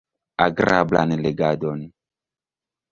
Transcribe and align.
Agrablan 0.45 1.13
legadon! 1.27 1.87